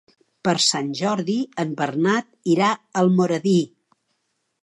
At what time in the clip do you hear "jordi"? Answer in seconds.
0.99-1.35